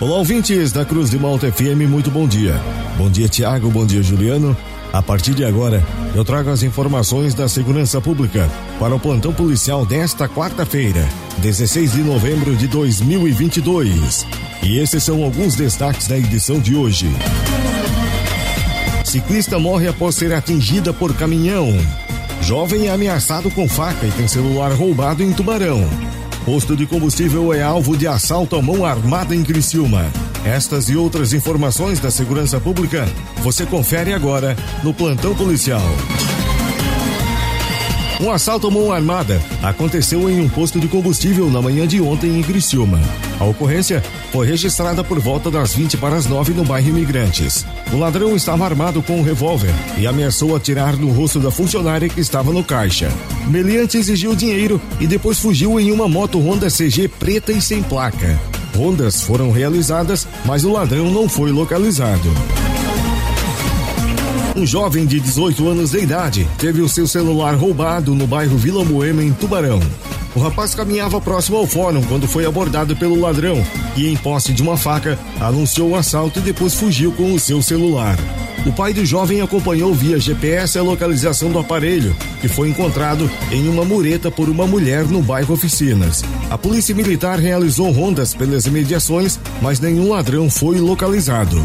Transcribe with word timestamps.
Olá, 0.00 0.18
ouvintes 0.18 0.70
da 0.70 0.84
Cruz 0.84 1.10
de 1.10 1.18
Malta 1.18 1.50
FM, 1.50 1.88
muito 1.88 2.08
bom 2.08 2.28
dia. 2.28 2.54
Bom 2.96 3.10
dia, 3.10 3.28
Tiago, 3.28 3.68
bom 3.68 3.84
dia, 3.84 4.00
Juliano. 4.00 4.56
A 4.92 5.02
partir 5.02 5.34
de 5.34 5.44
agora, 5.44 5.84
eu 6.14 6.24
trago 6.24 6.50
as 6.50 6.62
informações 6.62 7.34
da 7.34 7.48
segurança 7.48 8.00
pública 8.00 8.48
para 8.78 8.94
o 8.94 9.00
plantão 9.00 9.34
policial 9.34 9.84
desta 9.84 10.28
quarta-feira, 10.28 11.04
16 11.38 11.94
de 11.94 12.02
novembro 12.04 12.54
de 12.54 12.68
2022. 12.68 14.24
E 14.62 14.78
esses 14.78 15.02
são 15.02 15.24
alguns 15.24 15.56
destaques 15.56 16.06
da 16.06 16.16
edição 16.16 16.60
de 16.60 16.76
hoje. 16.76 17.10
Ciclista 19.04 19.58
morre 19.58 19.88
após 19.88 20.14
ser 20.14 20.32
atingida 20.32 20.92
por 20.92 21.12
caminhão. 21.12 21.76
Jovem 22.40 22.86
é 22.86 22.90
ameaçado 22.92 23.50
com 23.50 23.68
faca 23.68 24.06
e 24.06 24.12
tem 24.12 24.28
celular 24.28 24.70
roubado 24.70 25.24
em 25.24 25.32
Tubarão. 25.32 25.88
Posto 26.48 26.74
de 26.74 26.86
combustível 26.86 27.52
é 27.52 27.60
alvo 27.60 27.94
de 27.94 28.06
assalto 28.06 28.56
à 28.56 28.62
mão 28.62 28.82
armada 28.82 29.36
em 29.36 29.44
Criciúma. 29.44 30.10
Estas 30.46 30.88
e 30.88 30.96
outras 30.96 31.34
informações 31.34 32.00
da 32.00 32.10
segurança 32.10 32.58
pública 32.58 33.04
você 33.42 33.66
confere 33.66 34.14
agora 34.14 34.56
no 34.82 34.94
Plantão 34.94 35.34
Policial. 35.34 35.82
Um 38.20 38.32
assalto 38.32 38.66
à 38.66 38.70
mão 38.70 38.92
armada 38.92 39.40
aconteceu 39.62 40.28
em 40.28 40.40
um 40.40 40.48
posto 40.48 40.80
de 40.80 40.88
combustível 40.88 41.48
na 41.48 41.62
manhã 41.62 41.86
de 41.86 42.00
ontem 42.00 42.36
em 42.36 42.42
Criciúma. 42.42 43.00
A 43.38 43.44
ocorrência 43.44 44.02
foi 44.32 44.44
registrada 44.44 45.04
por 45.04 45.20
volta 45.20 45.52
das 45.52 45.72
20 45.72 45.96
para 45.98 46.16
as 46.16 46.26
9 46.26 46.52
no 46.52 46.64
bairro 46.64 46.88
Imigrantes. 46.88 47.64
O 47.92 47.96
ladrão 47.96 48.34
estava 48.34 48.64
armado 48.64 49.00
com 49.02 49.20
um 49.20 49.22
revólver 49.22 49.72
e 49.96 50.04
ameaçou 50.04 50.56
atirar 50.56 50.96
no 50.96 51.12
rosto 51.12 51.38
da 51.38 51.52
funcionária 51.52 52.08
que 52.08 52.20
estava 52.20 52.52
no 52.52 52.64
caixa. 52.64 53.08
Meliante 53.46 53.96
exigiu 53.96 54.34
dinheiro 54.34 54.80
e 54.98 55.06
depois 55.06 55.38
fugiu 55.38 55.78
em 55.78 55.92
uma 55.92 56.08
moto 56.08 56.40
Honda 56.40 56.68
CG 56.68 57.06
preta 57.06 57.52
e 57.52 57.62
sem 57.62 57.84
placa. 57.84 58.38
Rondas 58.76 59.22
foram 59.22 59.52
realizadas, 59.52 60.26
mas 60.44 60.64
o 60.64 60.72
ladrão 60.72 61.08
não 61.10 61.28
foi 61.28 61.52
localizado. 61.52 62.28
Um 64.58 64.66
jovem 64.66 65.06
de 65.06 65.20
18 65.20 65.68
anos 65.68 65.92
de 65.92 66.00
idade 66.00 66.48
teve 66.58 66.82
o 66.82 66.88
seu 66.88 67.06
celular 67.06 67.54
roubado 67.54 68.12
no 68.12 68.26
bairro 68.26 68.56
Vila 68.58 68.84
Moema, 68.84 69.22
em 69.22 69.32
Tubarão. 69.32 69.78
O 70.34 70.40
rapaz 70.40 70.74
caminhava 70.74 71.20
próximo 71.20 71.58
ao 71.58 71.64
fórum 71.64 72.02
quando 72.02 72.26
foi 72.26 72.44
abordado 72.44 72.96
pelo 72.96 73.20
ladrão 73.20 73.64
e, 73.96 74.08
em 74.08 74.16
posse 74.16 74.52
de 74.52 74.60
uma 74.60 74.76
faca, 74.76 75.16
anunciou 75.40 75.90
o 75.90 75.94
assalto 75.94 76.40
e 76.40 76.42
depois 76.42 76.74
fugiu 76.74 77.12
com 77.12 77.32
o 77.32 77.38
seu 77.38 77.62
celular. 77.62 78.18
O 78.66 78.72
pai 78.72 78.92
do 78.92 79.06
jovem 79.06 79.40
acompanhou 79.40 79.94
via 79.94 80.18
GPS 80.18 80.76
a 80.76 80.82
localização 80.82 81.52
do 81.52 81.60
aparelho, 81.60 82.12
que 82.40 82.48
foi 82.48 82.68
encontrado 82.68 83.30
em 83.52 83.68
uma 83.68 83.84
mureta 83.84 84.28
por 84.28 84.48
uma 84.48 84.66
mulher 84.66 85.04
no 85.04 85.22
bairro 85.22 85.54
Oficinas. 85.54 86.24
A 86.50 86.58
polícia 86.58 86.92
militar 86.92 87.38
realizou 87.38 87.92
rondas 87.92 88.34
pelas 88.34 88.66
imediações, 88.66 89.38
mas 89.62 89.78
nenhum 89.78 90.10
ladrão 90.10 90.50
foi 90.50 90.80
localizado. 90.80 91.62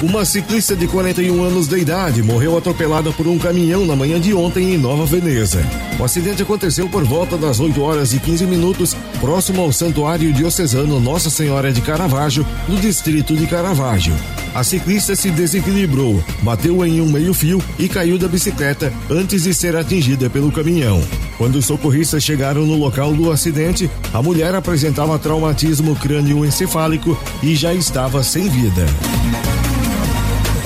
Uma 0.00 0.24
ciclista 0.24 0.76
de 0.76 0.86
41 0.86 1.42
anos 1.42 1.66
de 1.66 1.76
idade 1.76 2.22
morreu 2.22 2.56
atropelada 2.56 3.10
por 3.10 3.26
um 3.26 3.36
caminhão 3.36 3.84
na 3.84 3.96
manhã 3.96 4.20
de 4.20 4.32
ontem 4.32 4.74
em 4.74 4.78
Nova 4.78 5.04
Veneza. 5.04 5.60
O 5.98 6.04
acidente 6.04 6.40
aconteceu 6.40 6.88
por 6.88 7.02
volta 7.02 7.36
das 7.36 7.58
8 7.58 7.82
horas 7.82 8.14
e 8.14 8.20
15 8.20 8.46
minutos, 8.46 8.96
próximo 9.20 9.60
ao 9.60 9.72
Santuário 9.72 10.32
Diocesano 10.32 11.00
Nossa 11.00 11.28
Senhora 11.30 11.72
de 11.72 11.80
Caravaggio, 11.80 12.46
no 12.68 12.76
distrito 12.76 13.36
de 13.36 13.48
Caravaggio. 13.48 14.14
A 14.54 14.62
ciclista 14.62 15.16
se 15.16 15.30
desequilibrou, 15.30 16.22
bateu 16.42 16.86
em 16.86 17.00
um 17.00 17.10
meio-fio 17.10 17.60
e 17.76 17.88
caiu 17.88 18.16
da 18.18 18.28
bicicleta 18.28 18.92
antes 19.10 19.42
de 19.42 19.52
ser 19.52 19.74
atingida 19.74 20.30
pelo 20.30 20.52
caminhão. 20.52 21.02
Quando 21.36 21.56
os 21.56 21.66
socorristas 21.66 22.22
chegaram 22.22 22.64
no 22.64 22.76
local 22.76 23.12
do 23.14 23.32
acidente, 23.32 23.90
a 24.14 24.22
mulher 24.22 24.54
apresentava 24.54 25.18
traumatismo 25.18 25.96
crânioencefálico 25.96 27.18
e 27.42 27.56
já 27.56 27.74
estava 27.74 28.22
sem 28.22 28.48
vida. 28.48 28.86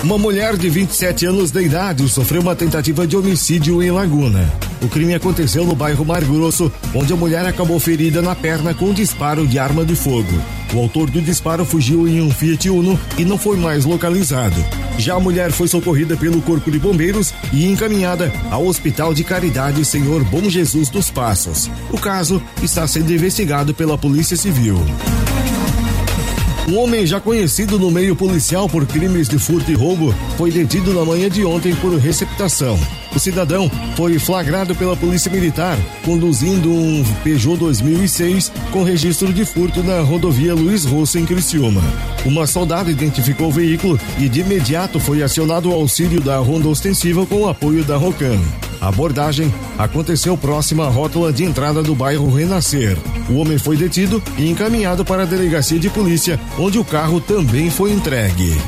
Uma 0.02 0.18
mulher 0.18 0.56
de 0.56 0.68
27 0.68 1.26
anos 1.26 1.52
de 1.52 1.62
idade 1.62 2.08
sofreu 2.08 2.42
uma 2.42 2.56
tentativa 2.56 3.06
de 3.06 3.16
homicídio 3.16 3.80
em 3.80 3.92
Laguna. 3.92 4.52
O 4.82 4.88
crime 4.88 5.14
aconteceu 5.14 5.64
no 5.64 5.76
bairro 5.76 6.04
Mar 6.04 6.24
Grosso, 6.24 6.72
onde 6.92 7.12
a 7.12 7.16
mulher 7.16 7.46
acabou 7.46 7.78
ferida 7.78 8.20
na 8.20 8.34
perna 8.34 8.74
com 8.74 8.86
um 8.86 8.92
disparo 8.92 9.46
de 9.46 9.60
arma 9.60 9.84
de 9.84 9.94
fogo. 9.94 10.42
O 10.74 10.78
autor 10.80 11.08
do 11.08 11.20
disparo 11.20 11.64
fugiu 11.64 12.08
em 12.08 12.20
um 12.20 12.32
Fiat 12.32 12.68
Uno 12.68 12.98
e 13.16 13.24
não 13.24 13.38
foi 13.38 13.56
mais 13.56 13.84
localizado. 13.84 14.56
Já 14.98 15.14
a 15.14 15.20
mulher 15.20 15.52
foi 15.52 15.68
socorrida 15.68 16.16
pelo 16.16 16.42
Corpo 16.42 16.68
de 16.68 16.80
Bombeiros 16.80 17.32
e 17.52 17.70
encaminhada 17.70 18.32
ao 18.50 18.66
Hospital 18.66 19.14
de 19.14 19.22
Caridade 19.22 19.84
Senhor 19.84 20.24
Bom 20.24 20.50
Jesus 20.50 20.88
dos 20.88 21.12
Passos. 21.12 21.70
O 21.92 21.98
caso 21.98 22.42
está 22.60 22.88
sendo 22.88 23.12
investigado 23.12 23.72
pela 23.72 23.96
Polícia 23.96 24.36
Civil. 24.36 24.80
Um 26.68 26.78
homem 26.78 27.04
já 27.04 27.20
conhecido 27.20 27.76
no 27.76 27.90
meio 27.90 28.14
policial 28.14 28.68
por 28.68 28.86
crimes 28.86 29.28
de 29.28 29.36
furto 29.36 29.70
e 29.70 29.74
roubo 29.74 30.14
foi 30.36 30.52
detido 30.52 30.94
na 30.94 31.04
manhã 31.04 31.28
de 31.28 31.44
ontem 31.44 31.74
por 31.74 31.92
receptação. 31.98 32.78
O 33.14 33.18
cidadão 33.18 33.68
foi 33.96 34.18
flagrado 34.18 34.72
pela 34.74 34.96
Polícia 34.96 35.30
Militar 35.30 35.76
conduzindo 36.04 36.72
um 36.72 37.04
Peugeot 37.24 37.58
2006 37.58 38.52
com 38.70 38.84
registro 38.84 39.32
de 39.32 39.44
furto 39.44 39.82
na 39.82 40.00
rodovia 40.00 40.54
Luiz 40.54 40.84
Rosso 40.84 41.18
em 41.18 41.26
Criciúma. 41.26 41.82
Uma 42.24 42.46
soldada 42.46 42.92
identificou 42.92 43.48
o 43.48 43.52
veículo 43.52 43.98
e 44.18 44.28
de 44.28 44.40
imediato 44.40 45.00
foi 45.00 45.20
acionado 45.20 45.68
o 45.68 45.74
auxílio 45.74 46.20
da 46.20 46.38
Ronda 46.38 46.68
Ostensiva 46.68 47.26
com 47.26 47.42
o 47.42 47.48
apoio 47.48 47.82
da 47.82 47.96
Rocan. 47.96 48.40
A 48.82 48.88
abordagem 48.88 49.54
aconteceu 49.78 50.36
próxima 50.36 50.86
à 50.86 50.88
rótula 50.88 51.32
de 51.32 51.44
entrada 51.44 51.84
do 51.84 51.94
bairro 51.94 52.28
Renascer. 52.34 52.98
O 53.30 53.34
homem 53.34 53.56
foi 53.56 53.76
detido 53.76 54.20
e 54.36 54.50
encaminhado 54.50 55.04
para 55.04 55.22
a 55.22 55.24
delegacia 55.24 55.78
de 55.78 55.88
polícia, 55.88 56.38
onde 56.58 56.80
o 56.80 56.84
carro 56.84 57.20
também 57.20 57.70
foi 57.70 57.92
entregue. 57.92 58.60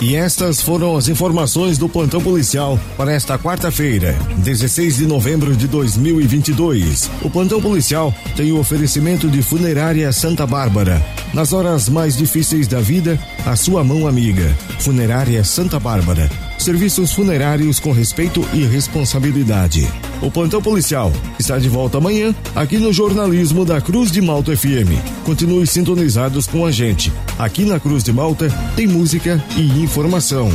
E 0.00 0.14
estas 0.14 0.60
foram 0.60 0.96
as 0.96 1.08
informações 1.08 1.76
do 1.76 1.88
plantão 1.88 2.20
policial 2.20 2.78
para 2.96 3.12
esta 3.12 3.36
quarta-feira, 3.36 4.16
16 4.36 4.98
de 4.98 5.06
novembro 5.06 5.56
de 5.56 5.66
2022. 5.66 7.10
O 7.22 7.30
plantão 7.30 7.60
policial 7.60 8.14
tem 8.36 8.52
o 8.52 8.60
oferecimento 8.60 9.28
de 9.28 9.42
Funerária 9.42 10.12
Santa 10.12 10.46
Bárbara. 10.46 11.04
Nas 11.34 11.52
horas 11.52 11.88
mais 11.88 12.16
difíceis 12.16 12.68
da 12.68 12.78
vida, 12.78 13.18
a 13.44 13.56
sua 13.56 13.82
mão 13.82 14.06
amiga. 14.06 14.56
Funerária 14.78 15.42
Santa 15.42 15.80
Bárbara 15.80 16.30
serviços 16.66 17.12
funerários 17.12 17.78
com 17.78 17.92
respeito 17.92 18.44
e 18.52 18.64
responsabilidade. 18.64 19.88
O 20.20 20.32
plantão 20.32 20.60
policial 20.60 21.12
está 21.38 21.60
de 21.60 21.68
volta 21.68 21.98
amanhã 21.98 22.34
aqui 22.56 22.76
no 22.76 22.92
jornalismo 22.92 23.64
da 23.64 23.80
Cruz 23.80 24.10
de 24.10 24.20
Malta 24.20 24.56
FM. 24.56 24.90
Continue 25.24 25.64
sintonizados 25.64 26.48
com 26.48 26.66
a 26.66 26.72
gente. 26.72 27.12
Aqui 27.38 27.64
na 27.64 27.78
Cruz 27.78 28.02
de 28.02 28.12
Malta 28.12 28.48
tem 28.74 28.88
música 28.88 29.40
e 29.56 29.80
informação. 29.80 30.50